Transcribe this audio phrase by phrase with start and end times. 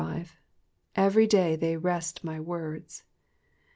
[0.01, 0.29] ^^
[0.95, 3.03] Every day they wrest my tpords."